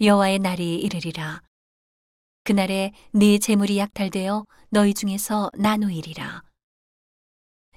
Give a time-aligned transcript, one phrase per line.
[0.00, 1.40] 여호와의 날이 이르리라.
[2.42, 6.42] 그날에 네 재물이 약탈되어 너희 중에서 나누이리라.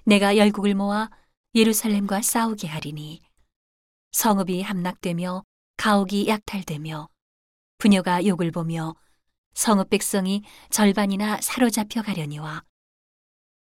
[0.03, 1.11] 내가 열국을 모아
[1.53, 3.21] 예루살렘과 싸우게 하리니
[4.13, 5.43] 성읍이 함락되며
[5.77, 7.07] 가옥이 약탈되며
[7.77, 8.95] 부녀가 욕을 보며
[9.53, 10.41] 성읍 백성이
[10.71, 12.63] 절반이나 사로잡혀 가려니와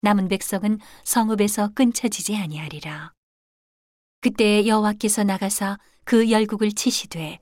[0.00, 3.12] 남은 백성은 성읍에서 끊쳐지지 아니하리라.
[4.22, 7.40] 그때 여호와께서 나가사 그 열국을 치시되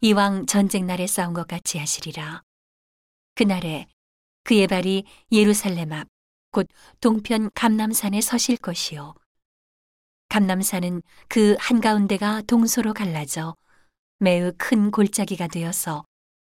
[0.00, 2.42] 이왕 전쟁 날에 싸운 것 같이 하시리라.
[3.34, 3.86] 그날에
[4.44, 6.08] 그의 발이 예루살렘 앞
[6.50, 6.66] 곧
[7.00, 9.14] 동편 감남산에 서실 것이요.
[10.28, 13.54] 감남산은 그 한가운데가 동서로 갈라져
[14.18, 16.04] 매우 큰 골짜기가 되어서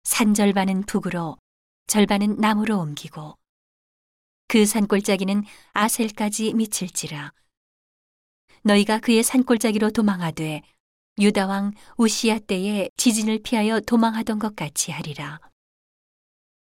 [0.05, 1.39] 산 절반은 북으로
[1.87, 3.37] 절반은 남으로 옮기고
[4.49, 7.33] 그 산골짜기는 아셀까지 미칠지라.
[8.63, 10.63] 너희가 그의 산골짜기로 도망하되
[11.19, 15.41] 유다왕 우시야 때에 지진을 피하여 도망하던 것 같이 하리라.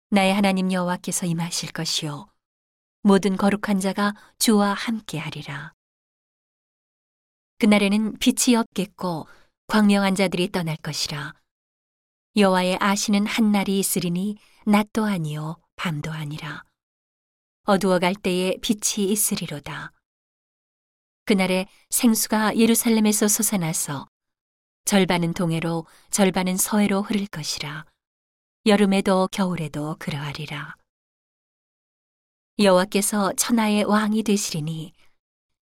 [0.09, 2.27] 나의 하나님 여호와께서 임하실 것이요
[3.01, 5.73] 모든 거룩한 자가 주와 함께 하리라.
[7.59, 9.27] 그날에는 빛이 없겠고
[9.67, 11.33] 광명한 자들이 떠날 것이라.
[12.35, 16.63] 여호와의 아시는 한 날이 있으리니 낮도 아니요 밤도 아니라.
[17.63, 19.93] 어두워 갈 때에 빛이 있으리로다.
[21.25, 24.07] 그날에 생수가 예루살렘에서 솟아나서
[24.85, 27.85] 절반은 동해로 절반은 서해로 흐를 것이라.
[28.65, 30.75] 여름에도 겨울에도 그러하리라.
[32.59, 34.93] 여호와께서 천하의 왕이 되시리니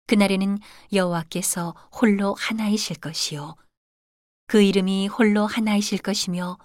[0.07, 0.57] 그날에는
[0.91, 3.55] 여호와께서 홀로 하나이실 것이요
[4.47, 6.57] 그 이름이 홀로 하나이실 것이며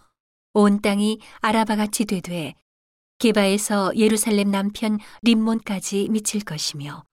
[0.55, 2.55] 온 땅이 아라바같이 되되
[3.19, 7.05] 게바에서 예루살렘 남편 림몬까지 미칠 것이며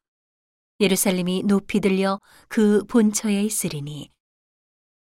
[0.80, 4.10] 예루살렘이 높이 들려 그 본처에 있으리니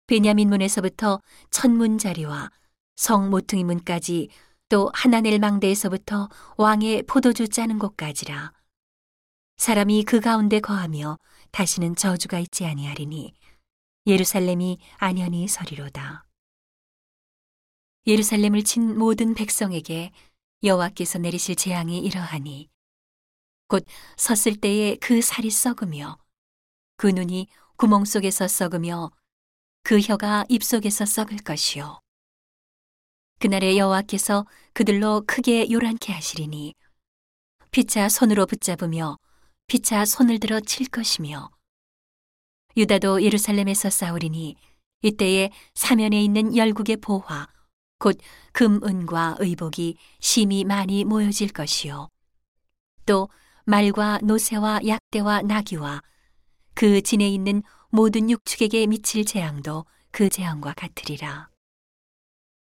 [0.10, 1.22] 베냐민 문에서부터
[1.52, 2.50] 천문 자리와
[2.96, 4.30] 성 모퉁이 문까지
[4.68, 8.52] 또 하나넬 망대에서부터 왕의 포도주 짜는 곳까지라.
[9.58, 11.20] 사람이 그 가운데 거하며
[11.52, 13.36] 다시는 저주가 있지 아니하리니
[14.08, 16.26] 예루살렘이 안연히 서리로다.
[18.08, 20.12] 예루살렘을 친 모든 백성에게
[20.64, 22.68] 여호와께서 내리실 재앙이 이러하니
[23.68, 23.86] 곧
[24.18, 26.18] 섰을 때에 그 살이 썩으며
[26.98, 27.48] 그 눈이
[27.78, 29.12] 구멍 속에서 썩으며
[29.84, 32.00] 그 혀가 입 속에서 썩을 것이요.
[33.40, 36.76] 그날에 여호와께서 그들로 크게 요란케 하시리니
[37.72, 39.18] 피차 손으로 붙잡으며
[39.68, 41.50] 피차 손을 들어 칠 것이며
[42.76, 44.56] 유다도 예루살렘에서 싸우리니
[45.02, 47.48] 이때에 사면에 있는 열국의 보화
[48.00, 48.18] 곧
[48.52, 52.10] 금, 은과 의복이 심히 많이 모여질 것이요.
[53.06, 53.30] 또
[53.66, 56.02] 말과 노새와 약대와 나귀와
[56.80, 61.50] 그 진에 있는 모든 육축에게 미칠 재앙도 그 재앙과 같으리라.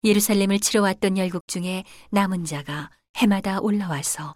[0.02, 4.34] 예루살렘을 치러 왔던 열국 중에 남은 자가 해마다 올라와서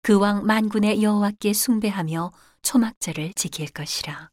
[0.00, 4.30] 그 왕 만군의 여호와께 숭배하며 초막절을 지킬 것이라.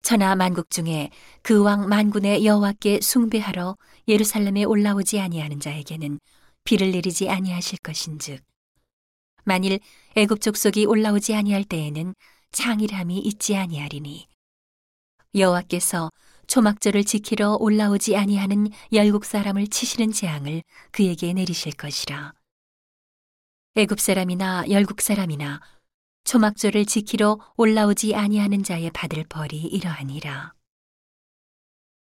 [0.00, 1.10] 천하 만국 중에
[1.42, 3.76] 그 왕 만군의 여호와께 숭배하러
[4.08, 6.18] 예루살렘에 올라오지 아니하는 자에게는
[6.64, 8.42] 비를 내리지 아니하실 것인즉
[9.44, 9.78] 만일
[10.16, 12.14] 애굽 족속이 올라오지 아니할 때에는
[12.52, 14.28] 창일함이 있지 아니하리니
[15.34, 16.10] 여호와께서
[16.46, 22.34] 초막절을 지키러 올라오지 아니하는 열국 사람을 치시는 재앙을 그에게 내리실 것이라.
[23.76, 25.62] 애굽 사람이나 열국 사람이나
[26.24, 30.52] 초막절을 지키러 올라오지 아니하는 자의 받을 벌이 이러하니라.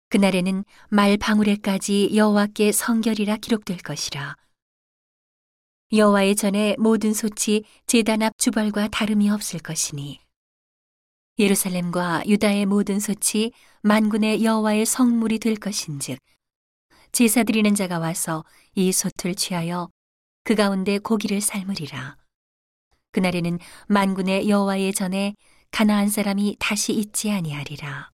[0.10, 4.38] 그날에는 말 방울에까지 여호와께 성결이라 기록될 것이라.
[5.92, 10.26] 여호와의 전에 모든 소치 제단 앞 주벌과 다름이 없을 것이니
[11.40, 13.52] 예루살렘과 유다의 모든 소치
[13.84, 16.18] 만군의 여호와의 성물이 될 것인즉
[17.12, 18.44] 제사 드리는 자가 와서
[18.74, 19.90] 이 솥을 취하여
[20.44, 22.18] 그 가운데 고기를 삶으리라.
[23.12, 25.36] 그날에는 만군의 여호와의 전에
[25.72, 28.10] 가나안 사람이 다시 있지 아니하리라